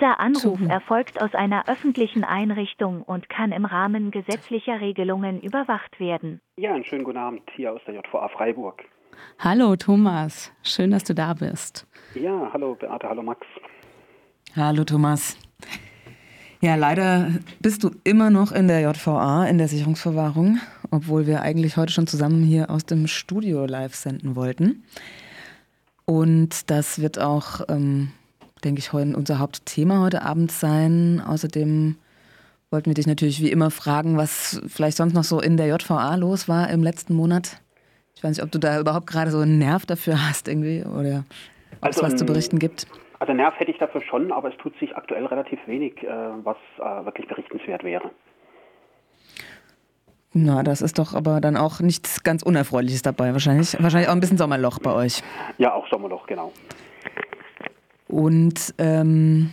[0.00, 6.40] Dieser Anruf erfolgt aus einer öffentlichen Einrichtung und kann im Rahmen gesetzlicher Regelungen überwacht werden.
[6.56, 8.82] Ja, einen schönen guten Abend hier aus der JVA Freiburg.
[9.38, 11.86] Hallo Thomas, schön, dass du da bist.
[12.14, 13.46] Ja, hallo Beate, hallo Max.
[14.56, 15.36] Hallo Thomas.
[16.62, 20.60] Ja, leider bist du immer noch in der JVA, in der Sicherungsverwahrung,
[20.90, 24.82] obwohl wir eigentlich heute schon zusammen hier aus dem Studio live senden wollten.
[26.06, 28.12] Und das wird auch ähm,
[28.60, 31.22] denke ich, heute unser Hauptthema heute Abend sein.
[31.26, 31.96] Außerdem
[32.70, 36.14] wollten wir dich natürlich wie immer fragen, was vielleicht sonst noch so in der JVA
[36.16, 37.60] los war im letzten Monat.
[38.14, 41.24] Ich weiß nicht, ob du da überhaupt gerade so einen Nerv dafür hast irgendwie oder
[41.80, 42.86] ob also, es was zu berichten gibt.
[43.18, 46.08] Also Nerv hätte ich dafür schon, aber es tut sich aktuell relativ wenig, äh,
[46.44, 48.10] was äh, wirklich berichtenswert wäre.
[50.32, 53.32] Na, das ist doch aber dann auch nichts ganz Unerfreuliches dabei.
[53.32, 55.22] Wahrscheinlich, wahrscheinlich auch ein bisschen Sommerloch bei euch.
[55.58, 56.52] Ja, auch Sommerloch, genau.
[58.10, 59.50] Und ähm,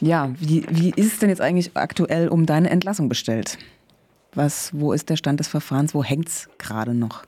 [0.00, 3.58] ja, wie, wie ist es denn jetzt eigentlich aktuell um deine Entlassung bestellt?
[4.34, 5.94] Was, wo ist der Stand des Verfahrens?
[5.94, 7.24] Wo hängt es gerade noch?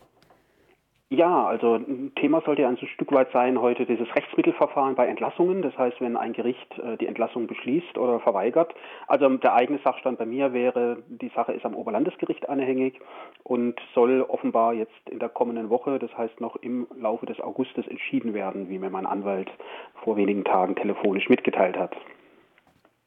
[1.12, 5.60] Ja, also ein Thema sollte ja ein Stück weit sein heute dieses Rechtsmittelverfahren bei Entlassungen.
[5.60, 8.72] Das heißt, wenn ein Gericht äh, die Entlassung beschließt oder verweigert.
[9.08, 13.00] Also der eigene Sachstand bei mir wäre, die Sache ist am Oberlandesgericht anhängig
[13.42, 17.88] und soll offenbar jetzt in der kommenden Woche, das heißt noch im Laufe des Augustes
[17.88, 19.50] entschieden werden, wie mir mein Anwalt
[20.04, 21.96] vor wenigen Tagen telefonisch mitgeteilt hat.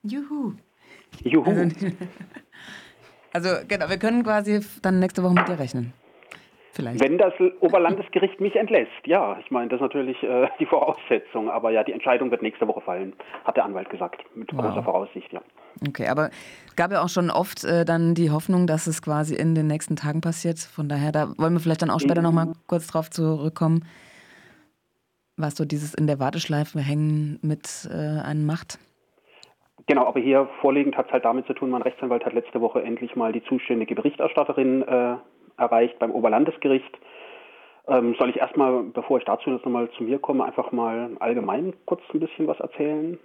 [0.02, 0.56] Juhu.
[1.24, 1.50] Juhu.
[1.50, 1.88] Also,
[3.34, 5.94] also genau, wir können quasi dann nächste Woche mit dir rechnen.
[6.76, 7.04] Vielleicht.
[7.04, 9.38] Wenn das Oberlandesgericht mich entlässt, ja.
[9.40, 11.52] Ich meine, das ist natürlich äh, die Voraussetzung.
[11.52, 13.14] Aber ja, die Entscheidung wird nächste Woche fallen,
[13.46, 14.24] hat der Anwalt gesagt.
[14.34, 14.66] Mit wow.
[14.66, 15.42] großer Voraussicht, ja.
[15.88, 16.32] Okay, aber
[16.66, 19.68] es gab ja auch schon oft äh, dann die Hoffnung, dass es quasi in den
[19.68, 20.58] nächsten Tagen passiert.
[20.58, 22.28] Von daher, da wollen wir vielleicht dann auch später mhm.
[22.28, 23.86] nochmal kurz drauf zurückkommen,
[25.38, 28.80] was so dieses in der Warteschleife hängen mit äh, einem macht.
[29.86, 32.82] Genau, aber hier vorliegend hat es halt damit zu tun, mein Rechtsanwalt hat letzte Woche
[32.82, 35.16] endlich mal die zuständige Berichterstatterin äh,
[35.58, 36.98] erreicht beim Oberlandesgericht.
[37.88, 41.74] Ähm, soll ich erstmal, bevor ich dazu jetzt nochmal zu mir komme, einfach mal allgemein
[41.86, 43.20] kurz ein bisschen was erzählen?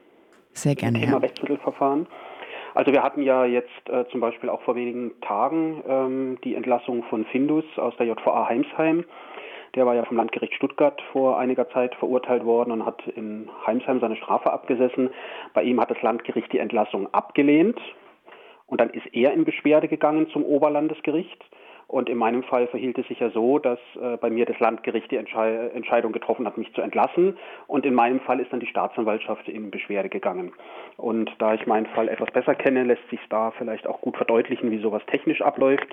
[0.53, 0.99] Sehr gerne.
[0.99, 1.19] Thema ja.
[1.19, 2.07] Rechtsmittelverfahren.
[2.75, 7.05] Also wir hatten ja jetzt äh, zum Beispiel auch vor wenigen Tagen ähm, die Entlassung
[7.05, 9.05] von Findus aus der JVA Heimsheim.
[9.75, 14.01] Der war ja vom Landgericht Stuttgart vor einiger Zeit verurteilt worden und hat in Heimsheim
[14.01, 15.11] seine Strafe abgesessen.
[15.55, 17.79] Bei ihm hat das Landgericht die Entlassung abgelehnt
[18.67, 21.45] und dann ist er in Beschwerde gegangen zum Oberlandesgericht.
[21.89, 25.11] Und in meinem Fall verhielt es sich ja so, dass äh, bei mir das Landgericht
[25.11, 27.39] die Entschei Entscheidung getroffen hat, mich zu entlassen.
[27.67, 30.53] Und in meinem Fall ist dann die Staatsanwaltschaft in Beschwerde gegangen.
[30.99, 34.71] Und da ich meinen Fall etwas besser kenne, lässt sich da vielleicht auch gut verdeutlichen,
[34.71, 35.89] wie sowas technisch abläuft.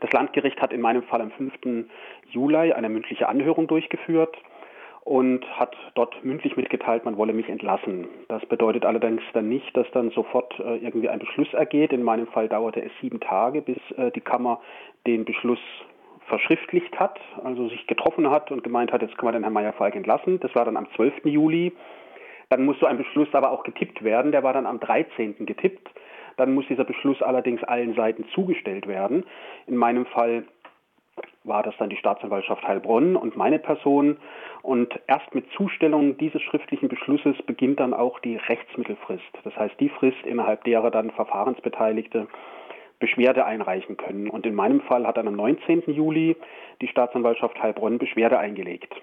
[0.00, 1.86] Das Landgericht hat in meinem Fall am 5.
[2.30, 4.36] Juli eine mündliche Anhörung durchgeführt
[5.06, 8.08] und hat dort mündlich mitgeteilt, man wolle mich entlassen.
[8.26, 11.92] Das bedeutet allerdings dann nicht, dass dann sofort äh, irgendwie ein Beschluss ergeht.
[11.92, 14.60] In meinem Fall dauerte es sieben Tage, bis äh, die Kammer
[15.06, 15.60] den Beschluss
[16.26, 19.94] verschriftlicht hat, also sich getroffen hat und gemeint hat, jetzt können wir den Herrn Meyer-Falk
[19.94, 20.40] entlassen.
[20.40, 21.24] Das war dann am 12.
[21.26, 21.72] Juli.
[22.48, 24.32] Dann muss so ein Beschluss aber auch getippt werden.
[24.32, 25.46] Der war dann am 13.
[25.46, 25.88] getippt.
[26.36, 29.24] Dann muss dieser Beschluss allerdings allen Seiten zugestellt werden.
[29.68, 30.46] In meinem Fall
[31.46, 34.16] war das dann die Staatsanwaltschaft Heilbronn und meine Person.
[34.62, 39.22] Und erst mit Zustellung dieses schriftlichen Beschlusses beginnt dann auch die Rechtsmittelfrist.
[39.44, 42.26] Das heißt die Frist, innerhalb derer dann Verfahrensbeteiligte
[42.98, 44.28] Beschwerde einreichen können.
[44.28, 45.84] Und in meinem Fall hat dann am 19.
[45.86, 46.36] Juli
[46.80, 48.94] die Staatsanwaltschaft Heilbronn Beschwerde eingelegt.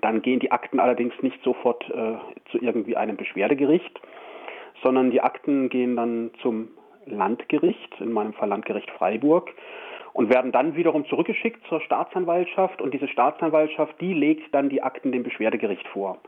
[0.00, 2.14] Dann gehen die Akten allerdings nicht sofort äh,
[2.50, 4.00] zu irgendwie einem Beschwerdegericht,
[4.82, 6.68] sondern die Akten gehen dann zum
[7.06, 9.52] Landgericht, in meinem Fall Landgericht Freiburg
[10.12, 15.12] und werden dann wiederum zurückgeschickt zur Staatsanwaltschaft und diese Staatsanwaltschaft, die legt dann die Akten
[15.12, 16.18] dem Beschwerdegericht vor.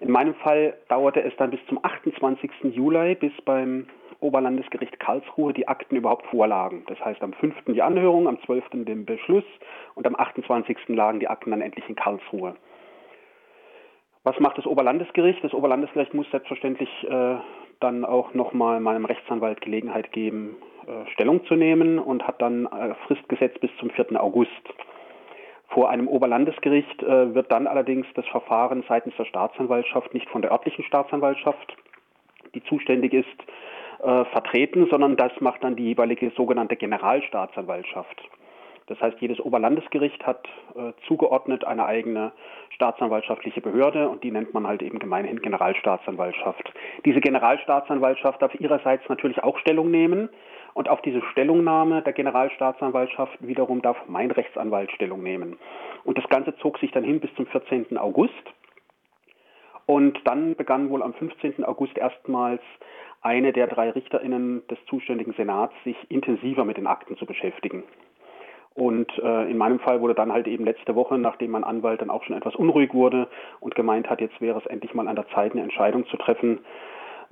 [0.00, 2.50] In meinem Fall dauerte es dann bis zum 28.
[2.74, 3.86] Juli, bis beim
[4.20, 6.84] Oberlandesgericht Karlsruhe die Akten überhaupt vorlagen.
[6.86, 7.54] Das heißt am 5.
[7.68, 8.64] die Anhörung, am 12.
[8.84, 9.44] den Beschluss
[9.94, 10.76] und am 28.
[10.88, 12.56] lagen die Akten dann endlich in Karlsruhe.
[14.24, 15.44] Was macht das Oberlandesgericht?
[15.44, 17.36] Das Oberlandesgericht muss selbstverständlich äh,
[17.80, 20.56] dann auch nochmal meinem Rechtsanwalt Gelegenheit geben,
[20.86, 24.22] äh, Stellung zu nehmen und hat dann äh, Frist gesetzt bis zum 4.
[24.22, 24.50] August.
[25.68, 30.52] Vor einem Oberlandesgericht äh, wird dann allerdings das Verfahren seitens der Staatsanwaltschaft nicht von der
[30.52, 31.76] örtlichen Staatsanwaltschaft,
[32.54, 33.26] die zuständig ist,
[33.98, 38.22] vertreten, sondern das macht dann die jeweilige sogenannte Generalstaatsanwaltschaft.
[38.86, 40.46] Das heißt, jedes Oberlandesgericht hat
[40.76, 42.32] äh, zugeordnet eine eigene
[42.70, 46.72] staatsanwaltschaftliche Behörde und die nennt man halt eben gemeinhin Generalstaatsanwaltschaft.
[47.04, 50.28] Diese Generalstaatsanwaltschaft darf ihrerseits natürlich auch Stellung nehmen
[50.74, 55.58] und auf diese Stellungnahme der Generalstaatsanwaltschaft wiederum darf mein Rechtsanwalt Stellung nehmen.
[56.04, 57.96] Und das Ganze zog sich dann hin bis zum 14.
[57.98, 58.34] August.
[59.86, 61.64] Und dann begann wohl am 15.
[61.64, 62.60] August erstmals
[63.22, 67.82] eine der drei Richterinnen des zuständigen Senats sich intensiver mit den Akten zu beschäftigen.
[68.76, 72.10] Und äh, in meinem Fall wurde dann halt eben letzte Woche, nachdem mein Anwalt dann
[72.10, 73.26] auch schon etwas unruhig wurde
[73.58, 76.58] und gemeint hat, jetzt wäre es endlich mal an der Zeit, eine Entscheidung zu treffen,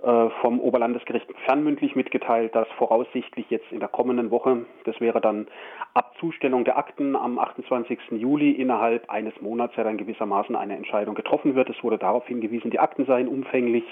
[0.03, 5.47] äh, vom Oberlandesgericht fernmündlich mitgeteilt, dass voraussichtlich jetzt in der kommenden Woche, das wäre dann
[5.93, 7.99] ab Zustellung der Akten am 28.
[8.13, 11.69] Juli innerhalb eines Monats ja dann gewissermaßen eine Entscheidung getroffen wird.
[11.69, 13.85] Es wurde darauf hingewiesen, die Akten seien umfänglich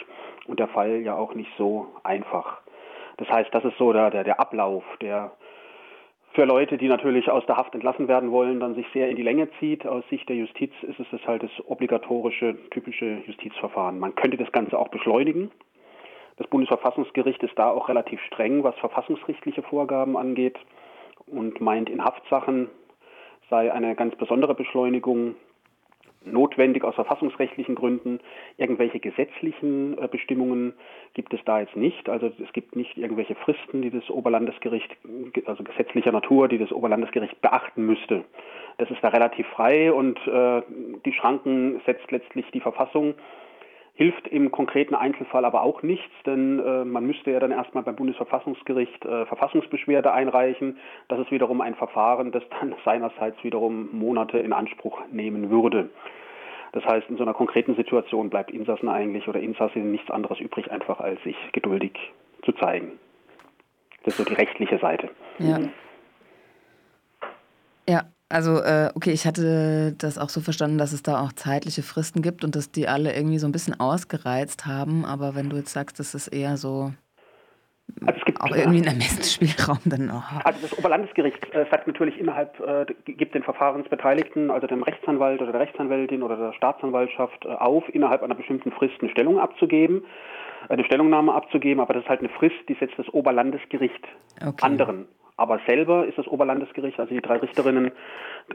[0.46, 2.62] und der Fall ja auch nicht so einfach.
[3.18, 5.32] Das heißt, das ist so der, der, der Ablauf, der
[6.34, 9.22] für Leute, die natürlich aus der Haft entlassen werden wollen, dann sich sehr in die
[9.22, 9.86] Länge zieht.
[9.86, 13.98] Aus Sicht der Justiz ist es das halt das obligatorische, typische Justizverfahren.
[13.98, 15.50] Man könnte das Ganze auch beschleunigen.
[16.38, 20.58] Das Bundesverfassungsgericht ist da auch relativ streng, was verfassungsrechtliche Vorgaben angeht
[21.26, 22.70] und meint, in Haftsachen
[23.50, 25.34] sei eine ganz besondere Beschleunigung
[26.24, 28.20] notwendig aus verfassungsrechtlichen Gründen.
[28.56, 30.74] Irgendwelche gesetzlichen äh, Bestimmungen
[31.14, 32.08] gibt es da jetzt nicht.
[32.08, 34.90] Also es gibt nicht irgendwelche Fristen, die das Oberlandesgericht,
[35.46, 38.24] also gesetzlicher Natur, die das Oberlandesgericht beachten müsste.
[38.78, 40.62] Das ist da relativ frei und äh,
[41.04, 43.14] die Schranken setzt letztlich die Verfassung
[43.94, 47.96] hilft im konkreten Einzelfall aber auch nichts, denn äh, man müsste ja dann erstmal beim
[47.96, 50.78] Bundesverfassungsgericht äh, Verfassungsbeschwerde einreichen.
[51.08, 55.90] Das ist wiederum ein Verfahren, das dann seinerseits wiederum Monate in Anspruch nehmen würde.
[56.72, 60.72] Das heißt, in so einer konkreten Situation bleibt Insassen eigentlich oder Insassin nichts anderes übrig,
[60.72, 61.92] einfach als sich geduldig
[62.44, 62.92] zu zeigen.
[64.04, 65.10] Das ist so die rechtliche Seite.
[65.38, 65.58] Ja.
[67.86, 71.82] Ja, also, äh, okay, ich hatte das auch so verstanden, dass es da auch zeitliche
[71.82, 75.04] Fristen gibt und dass die alle irgendwie so ein bisschen ausgereizt haben.
[75.04, 76.92] Aber wenn du jetzt sagst, das ist eher so
[78.06, 80.44] also es gibt auch irgendwie einen Ermessensspielraum dann auch.
[80.44, 85.52] Also das Oberlandesgericht äh, sagt natürlich innerhalb, äh, gibt den Verfahrensbeteiligten, also dem Rechtsanwalt oder
[85.52, 90.04] der Rechtsanwältin oder der Staatsanwaltschaft äh, auf, innerhalb einer bestimmten Frist eine Stellung abzugeben,
[90.68, 94.08] äh, eine Stellungnahme abzugeben, aber das ist halt eine Frist, die setzt das Oberlandesgericht
[94.40, 94.64] okay.
[94.64, 95.06] anderen
[95.36, 97.92] aber selber ist das Oberlandesgericht, also die drei Richterinnen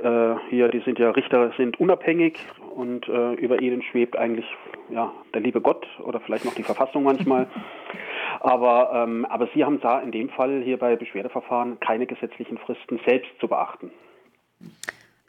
[0.01, 2.39] äh, hier, die sind ja Richter, sind unabhängig
[2.75, 4.45] und äh, über ihnen schwebt eigentlich
[4.89, 7.47] ja der liebe Gott oder vielleicht noch die Verfassung manchmal.
[8.39, 12.99] aber, ähm, aber sie haben da in dem Fall hier bei Beschwerdeverfahren keine gesetzlichen Fristen
[13.05, 13.91] selbst zu beachten.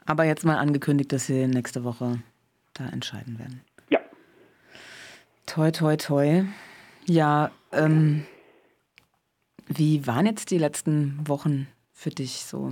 [0.05, 2.19] Aber jetzt mal angekündigt, dass Sie nächste Woche
[2.73, 3.61] da entscheiden werden.
[3.89, 3.99] Ja.
[5.45, 6.43] Toi, toi, toi.
[7.05, 8.25] Ja, ähm,
[9.69, 12.69] wie waren jetzt die letzten Wochen für dich so?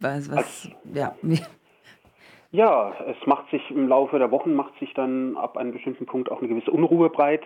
[0.00, 1.14] Was, was, ja.
[2.50, 6.30] ja, es macht sich im Laufe der Wochen, macht sich dann ab einem bestimmten Punkt
[6.30, 7.42] auch eine gewisse Unruhe breit.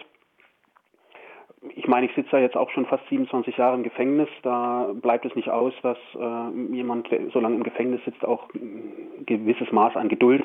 [1.74, 4.28] Ich meine, ich sitze ja jetzt auch schon fast 27 Jahre im Gefängnis.
[4.42, 8.48] Da bleibt es nicht aus, dass äh, jemand, der so lange im Gefängnis sitzt, auch
[8.54, 10.44] ein gewisses Maß an Geduld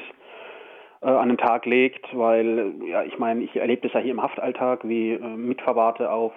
[1.02, 4.22] äh, an den Tag legt, weil, ja, ich meine, ich erlebe das ja hier im
[4.22, 6.34] Haftalltag, wie äh, Mitverwahrte auf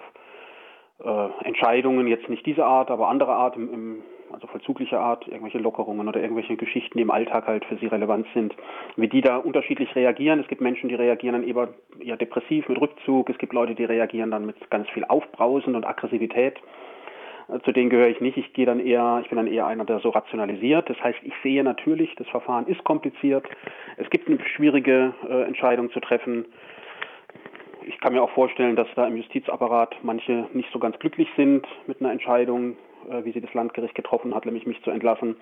[1.03, 5.59] äh, Entscheidungen, jetzt nicht diese Art, aber andere Art, im, im, also vollzuglicher Art, irgendwelche
[5.59, 8.55] Lockerungen oder irgendwelche Geschichten, die im Alltag halt für sie relevant sind,
[8.95, 10.39] wie die da unterschiedlich reagieren.
[10.39, 13.29] Es gibt Menschen, die reagieren dann eher, eher depressiv mit Rückzug.
[13.29, 16.55] Es gibt Leute, die reagieren dann mit ganz viel Aufbrausen und Aggressivität.
[17.47, 18.37] Äh, zu denen gehöre ich nicht.
[18.37, 20.89] Ich gehe dann eher, ich bin dann eher einer, der so rationalisiert.
[20.89, 23.45] Das heißt, ich sehe natürlich, das Verfahren ist kompliziert.
[23.97, 26.45] Es gibt eine schwierige äh, Entscheidung zu treffen
[27.87, 31.65] ich kann mir auch vorstellen, dass da im Justizapparat manche nicht so ganz glücklich sind
[31.87, 32.77] mit einer Entscheidung,
[33.09, 35.37] äh, wie sie das Landgericht getroffen hat, nämlich mich zu entlassen.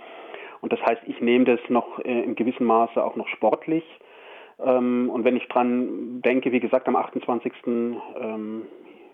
[0.62, 3.84] Und das heißt, ich nehme das noch äh, in gewissem Maße auch noch sportlich.
[4.63, 7.51] Ähm, und wenn ich dran denke, wie gesagt, am 28.
[7.65, 8.63] Ähm,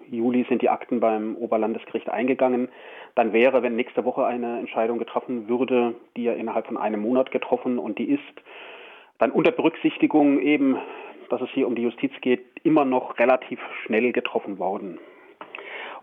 [0.09, 2.67] Juli sind die Akten beim Oberlandesgericht eingegangen,
[3.15, 7.31] dann wäre, wenn nächste Woche eine Entscheidung getroffen würde, die ja innerhalb von einem Monat
[7.31, 8.21] getroffen und die ist,
[9.19, 10.77] dann unter Berücksichtigung eben
[11.31, 14.99] dass es hier um die Justiz geht, immer noch relativ schnell getroffen worden.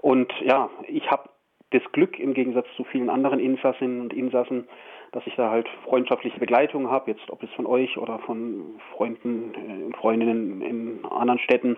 [0.01, 1.29] Und ja, ich habe
[1.71, 4.69] das Glück im Gegensatz zu vielen anderen Insassinnen und Insassen,
[5.13, 9.53] dass ich da halt freundschaftliche Begleitung habe, jetzt ob es von euch oder von Freunden
[9.55, 11.77] äh, und Freundinnen in anderen Städten,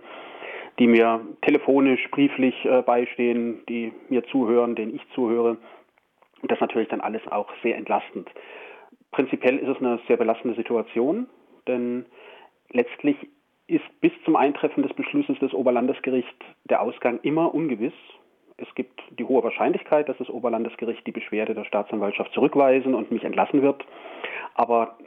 [0.78, 5.58] die mir telefonisch, brieflich äh, beistehen, die mir zuhören, denen ich zuhöre.
[6.42, 8.28] Und das ist natürlich dann alles auch sehr entlastend.
[9.10, 11.28] Prinzipiell ist es eine sehr belastende Situation,
[11.66, 12.06] denn
[12.70, 13.16] letztlich
[13.70, 17.92] ist bis zum Eintreffen des Beschlusses des Oberlandesgerichts der Ausgang immer ungewiss.
[18.56, 23.24] Es gibt die hohe Wahrscheinlichkeit, dass das Oberlandesgericht die Beschwerde der Staatsanwaltschaft zurückweisen und mich
[23.24, 23.84] entlassen wird.
[24.54, 24.98] Aber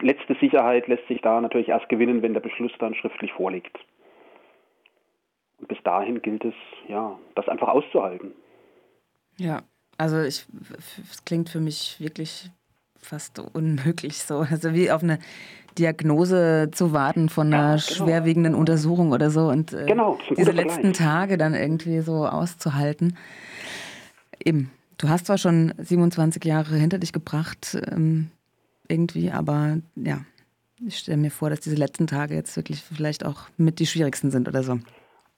[0.00, 3.78] letzte Sicherheit lässt sich da natürlich erst gewinnen, wenn der Beschluss dann schriftlich vorliegt.
[5.58, 6.54] Und bis dahin gilt es,
[6.88, 8.32] ja, das einfach auszuhalten.
[9.38, 9.62] Ja,
[9.98, 10.46] also ich,
[11.02, 12.50] es klingt für mich wirklich
[13.02, 14.46] fast unmöglich so.
[14.50, 15.18] Also wie auf eine
[15.78, 17.78] Diagnose zu warten von einer ja, genau.
[17.78, 23.16] schwerwiegenden Untersuchung oder so und äh, genau, diese letzten Tage dann irgendwie so auszuhalten.
[24.44, 28.30] Eben, du hast zwar schon 27 Jahre hinter dich gebracht, ähm,
[28.88, 30.20] irgendwie, aber ja,
[30.86, 34.30] ich stelle mir vor, dass diese letzten Tage jetzt wirklich vielleicht auch mit die schwierigsten
[34.30, 34.78] sind oder so.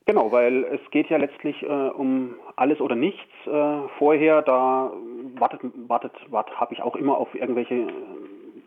[0.06, 3.30] Genau, weil es geht ja letztlich äh, um alles oder nichts.
[3.46, 4.92] Äh, vorher, da
[5.38, 7.92] wartet, wartet, wartet habe ich auch immer auf irgendwelche äh,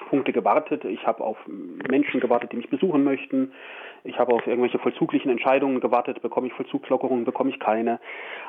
[0.08, 0.86] Punkte gewartet.
[0.86, 3.52] Ich habe auf Menschen gewartet, die mich besuchen möchten.
[4.04, 6.22] Ich habe auf irgendwelche vollzuglichen Entscheidungen gewartet.
[6.22, 8.00] Bekomme ich Vollzugslockerungen, bekomme ich keine.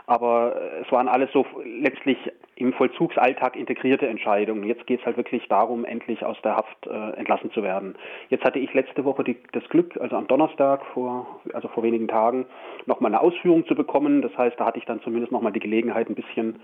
[0.07, 2.17] Aber äh, es waren alles so letztlich
[2.55, 4.65] im Vollzugsalltag integrierte Entscheidungen.
[4.65, 7.97] Jetzt geht es halt wirklich darum, endlich aus der Haft äh, entlassen zu werden.
[8.29, 12.09] Jetzt hatte ich letzte Woche die, das Glück, also am Donnerstag, vor, also vor wenigen
[12.09, 12.47] Tagen,
[12.87, 14.23] nochmal eine Ausführung zu bekommen.
[14.23, 16.61] Das heißt, da hatte ich dann zumindest nochmal die Gelegenheit, ein bisschen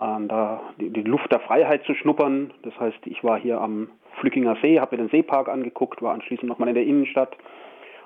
[0.00, 2.52] an da die, die, Luft der Freiheit zu schnuppern.
[2.62, 3.88] Das heißt, ich war hier am
[4.20, 7.36] Flückinger See, habe mir den Seepark angeguckt, war anschließend nochmal in der Innenstadt.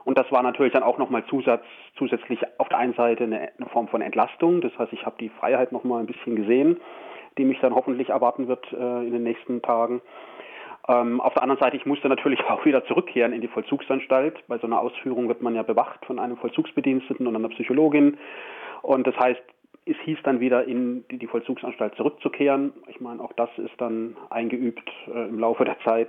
[0.04, 1.64] Und das war natürlich dann auch nochmal Zusatz,
[1.96, 4.60] zusätzlich auf der einen Seite eine, eine Form von Entlastung.
[4.60, 6.78] Das heißt, ich habe die Freiheit nochmal ein bisschen gesehen,
[7.38, 10.02] die mich dann hoffentlich erwarten wird äh, in den nächsten Tagen.
[10.86, 14.46] Ähm, auf der anderen Seite, ich musste natürlich auch wieder zurückkehren in die Vollzugsanstalt.
[14.46, 18.18] Bei so einer Ausführung wird man ja bewacht von einem Vollzugsbediensteten und einer Psychologin.
[18.82, 19.42] Und das heißt,
[19.86, 22.72] es hieß dann wieder in die Vollzugsanstalt zurückzukehren.
[22.88, 26.08] Ich meine, auch das ist dann eingeübt äh, im Laufe der Zeit.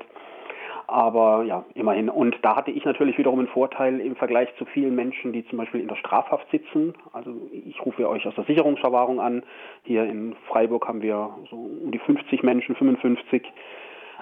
[0.87, 2.09] Aber ja, immerhin.
[2.09, 5.57] Und da hatte ich natürlich wiederum einen Vorteil im Vergleich zu vielen Menschen, die zum
[5.57, 6.93] Beispiel in der Strafhaft sitzen.
[7.11, 9.43] Also ich rufe euch aus der Sicherungsverwahrung an.
[9.83, 13.43] Hier in Freiburg haben wir so um die 50 Menschen, 55.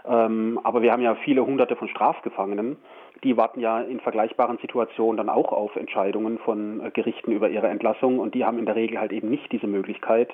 [0.05, 2.77] Ähm, aber wir haben ja viele hunderte von Strafgefangenen
[3.23, 7.67] die warten ja in vergleichbaren Situationen dann auch auf Entscheidungen von äh, Gerichten über ihre
[7.67, 10.31] Entlassung und die haben in der Regel halt eben nicht diese Möglichkeit,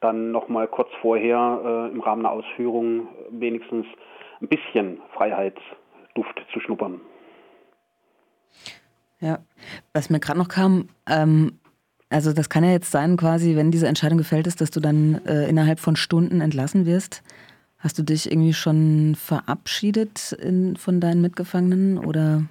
[0.00, 3.86] dann nochmal kurz vorher äh, im Rahmen einer Ausführung wenigstens
[4.40, 7.00] ein bisschen Freiheitsduft zu schnuppern.
[9.20, 9.38] Ja,
[9.92, 11.60] was mir gerade noch kam, ähm,
[12.10, 15.20] also das kann ja jetzt sein, quasi, wenn diese Entscheidung gefällt ist, dass du dann
[15.26, 17.22] äh, innerhalb von Stunden entlassen wirst.
[17.82, 22.42] Hast du dich irgendwie schon verabschiedet in, von deinen Mitgefangenen oder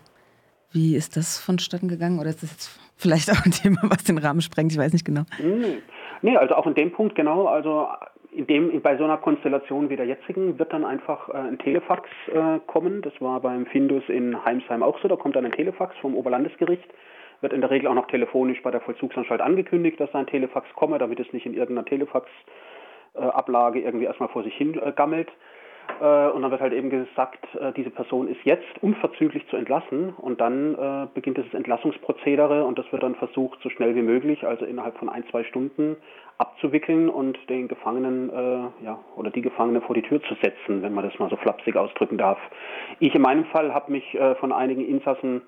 [0.74, 2.20] wie ist das vonstatten gegangen?
[2.20, 4.74] Oder ist das jetzt vielleicht auch ein Thema, was den Rahmen sprengt?
[4.74, 5.24] Ich weiß nicht genau.
[6.22, 7.48] Nee, also auch in dem Punkt genau.
[7.48, 7.88] Also
[8.32, 12.10] in dem, bei so einer Konstellation wie der jetzigen wird dann einfach äh, ein Telefax
[12.34, 13.02] äh, kommen.
[13.02, 15.08] Das war beim Findus in Heimsheim auch so.
[15.08, 16.88] Da kommt dann ein Telefax vom Oberlandesgericht.
[17.40, 20.68] Wird in der Regel auch noch telefonisch bei der Vollzugsanstalt angekündigt, dass da ein Telefax
[20.76, 22.30] komme, damit es nicht in irgendeiner Telefax
[23.13, 25.30] Ablage irgendwie erstmal vor sich hin äh, gammelt.
[26.00, 30.13] Äh, und dann wird halt eben gesagt, äh, diese Person ist jetzt unverzüglich zu entlassen
[30.18, 34.65] und dann beginnt das Entlassungsprozedere und das wird dann versucht, so schnell wie möglich, also
[34.65, 35.98] innerhalb von ein, zwei Stunden
[36.38, 38.32] abzuwickeln und den Gefangenen
[38.84, 41.75] ja, oder die Gefangene vor die Tür zu setzen, wenn man das mal so flapsig
[41.75, 42.39] ausdrücken darf.
[43.00, 45.41] Ich in meinem Fall habe mich von einigen Insassen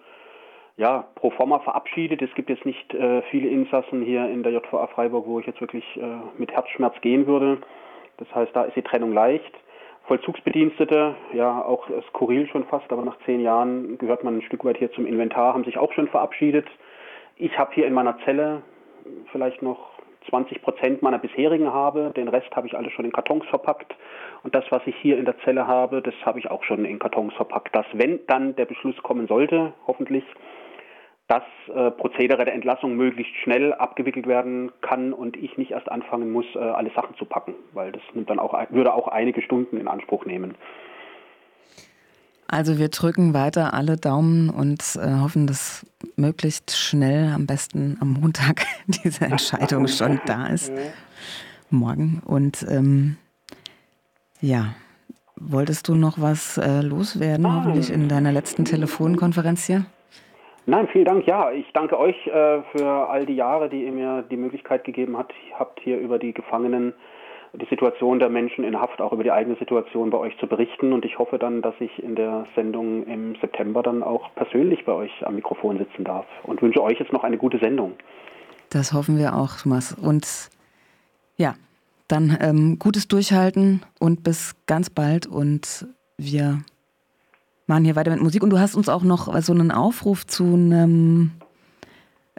[0.77, 2.21] ja, pro forma verabschiedet.
[2.21, 5.61] Es gibt jetzt nicht äh, viele Insassen hier in der JVA Freiburg, wo ich jetzt
[5.61, 6.01] wirklich äh,
[6.37, 7.59] mit Herzschmerz gehen würde.
[8.17, 9.53] Das heißt, da ist die Trennung leicht.
[10.05, 14.77] Vollzugsbedienstete, ja, auch skurril schon fast, aber nach zehn Jahren gehört man ein Stück weit
[14.77, 16.67] hier zum Inventar, haben sich auch schon verabschiedet.
[17.37, 18.63] Ich habe hier in meiner Zelle
[19.31, 19.93] vielleicht noch
[20.29, 22.11] 20 Prozent meiner bisherigen habe.
[22.15, 23.95] Den Rest habe ich alles schon in Kartons verpackt.
[24.43, 26.99] Und das, was ich hier in der Zelle habe, das habe ich auch schon in
[26.99, 27.75] Kartons verpackt.
[27.75, 30.23] Dass, wenn dann der Beschluss kommen sollte, hoffentlich,
[31.27, 36.31] dass äh, Prozedere der Entlassung möglichst schnell abgewickelt werden kann und ich nicht erst anfangen
[36.31, 39.77] muss, äh, alle Sachen zu packen, weil das nimmt dann auch, würde auch einige Stunden
[39.77, 40.55] in Anspruch nehmen.
[42.47, 45.87] Also wir drücken weiter alle Daumen und äh, hoffen, dass
[46.17, 50.71] möglichst schnell, am besten am Montag, diese Entscheidung schon da ist.
[51.69, 52.21] Morgen.
[52.25, 53.17] Und ähm,
[54.39, 54.75] ja,
[55.35, 59.85] wolltest du noch was äh, loswerden, hoffentlich in deiner letzten Telefonkonferenz hier?
[60.65, 61.27] Nein, vielen Dank.
[61.27, 65.17] Ja, ich danke euch äh, für all die Jahre, die ihr mir die Möglichkeit gegeben
[65.17, 66.93] habt, habt hier über die Gefangenen,
[67.51, 70.93] die Situation der Menschen in Haft, auch über die eigene Situation bei euch zu berichten.
[70.93, 74.93] Und ich hoffe dann, dass ich in der Sendung im September dann auch persönlich bei
[74.93, 76.25] euch am Mikrofon sitzen darf.
[76.43, 77.93] Und wünsche euch jetzt noch eine gute Sendung.
[78.69, 79.91] Das hoffen wir auch, Thomas.
[79.93, 80.49] Und
[81.35, 81.55] ja,
[82.07, 85.27] dann ähm, gutes Durchhalten und bis ganz bald.
[85.27, 86.59] Und wir
[87.67, 90.43] machen hier weiter mit Musik und du hast uns auch noch so einen Aufruf zu
[90.43, 91.31] einem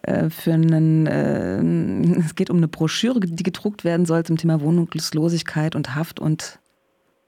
[0.02, 4.61] äh, für einen, äh, es geht um eine Broschüre, die gedruckt werden soll zum Thema
[4.61, 6.59] Wohnungslosigkeit und Haft und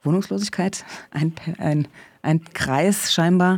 [0.02, 1.88] Wohnungslosigkeit, ein, ein,
[2.22, 3.56] ein Kreis scheinbar.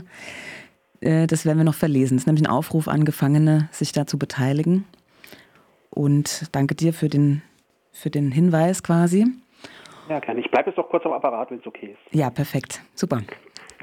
[1.00, 2.16] Äh, das werden wir noch verlesen.
[2.16, 4.84] Es ist nämlich ein Aufruf an Gefangene, sich da zu beteiligen.
[5.90, 7.42] Und danke dir für den,
[7.90, 9.26] für den Hinweis quasi.
[10.08, 10.40] Ja, gerne.
[10.40, 12.14] Ich bleibe jetzt noch kurz am Apparat, wenn es okay ist.
[12.14, 12.82] Ja, perfekt.
[12.94, 13.22] Super.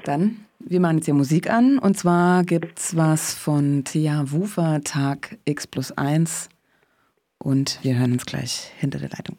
[0.06, 1.78] Dann, wir machen jetzt hier Musik an.
[1.78, 6.48] Und zwar gibt es was von Tia Wufer, Tag X plus 1.
[7.38, 9.36] Und wir hören uns gleich hinter der Leitung.